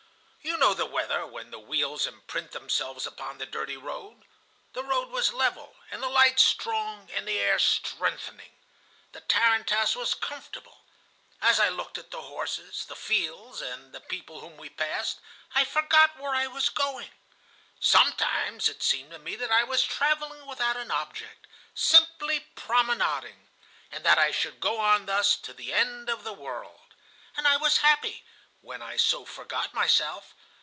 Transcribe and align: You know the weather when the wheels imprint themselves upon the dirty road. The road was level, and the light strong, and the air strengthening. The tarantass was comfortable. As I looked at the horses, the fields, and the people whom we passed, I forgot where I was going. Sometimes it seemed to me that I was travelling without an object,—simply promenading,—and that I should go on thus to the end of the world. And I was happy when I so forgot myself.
You 0.43 0.57
know 0.57 0.73
the 0.73 0.87
weather 0.87 1.25
when 1.27 1.51
the 1.51 1.59
wheels 1.59 2.07
imprint 2.07 2.51
themselves 2.51 3.05
upon 3.05 3.37
the 3.37 3.45
dirty 3.45 3.77
road. 3.77 4.25
The 4.73 4.83
road 4.83 5.09
was 5.09 5.31
level, 5.31 5.75
and 5.91 6.01
the 6.01 6.09
light 6.09 6.39
strong, 6.39 7.11
and 7.11 7.27
the 7.27 7.37
air 7.37 7.59
strengthening. 7.59 8.51
The 9.11 9.21
tarantass 9.21 9.95
was 9.95 10.15
comfortable. 10.15 10.79
As 11.43 11.59
I 11.59 11.69
looked 11.69 11.99
at 11.99 12.09
the 12.09 12.23
horses, 12.23 12.85
the 12.85 12.95
fields, 12.95 13.61
and 13.61 13.93
the 13.93 14.01
people 14.01 14.39
whom 14.39 14.57
we 14.57 14.69
passed, 14.69 15.19
I 15.53 15.63
forgot 15.63 16.17
where 16.17 16.33
I 16.33 16.47
was 16.47 16.69
going. 16.69 17.11
Sometimes 17.79 18.67
it 18.67 18.81
seemed 18.81 19.11
to 19.11 19.19
me 19.19 19.35
that 19.35 19.51
I 19.51 19.63
was 19.63 19.83
travelling 19.83 20.47
without 20.47 20.77
an 20.77 20.89
object,—simply 20.89 22.41
promenading,—and 22.55 24.03
that 24.03 24.17
I 24.17 24.31
should 24.31 24.59
go 24.59 24.79
on 24.79 25.05
thus 25.05 25.35
to 25.37 25.53
the 25.53 25.71
end 25.71 26.09
of 26.09 26.23
the 26.23 26.33
world. 26.33 26.93
And 27.37 27.47
I 27.47 27.57
was 27.57 27.77
happy 27.77 28.23
when 28.63 28.79
I 28.79 28.95
so 28.95 29.25
forgot 29.25 29.73
myself. 29.73 30.35